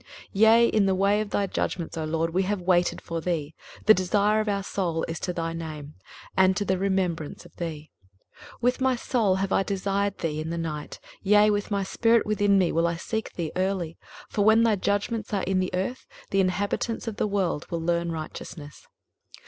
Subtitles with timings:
[0.01, 3.53] 23:026:008 Yea, in the way of thy judgments, O LORD, have we waited for thee;
[3.85, 5.93] the desire of our soul is to thy name,
[6.35, 7.91] and to the remembrance of thee.
[8.47, 12.25] 23:026:009 With my soul have I desired thee in the night; yea, with my spirit
[12.25, 16.07] within me will I seek thee early: for when thy judgments are in the earth,
[16.31, 18.87] the inhabitants of the world will learn righteousness.